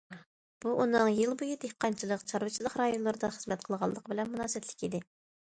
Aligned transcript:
بۇ 0.63 0.71
ئۇنىڭ 0.85 1.09
يىل 1.15 1.35
بويى 1.41 1.57
دېھقانچىلىق، 1.65 2.23
چارۋىچىلىق 2.31 2.79
رايونلىرىدا 2.83 3.31
خىزمەت 3.37 3.67
قىلغانلىقى 3.69 4.17
بىلەن 4.17 4.35
مۇناسىۋەتلىك 4.35 4.91
ئىدى. 4.91 5.05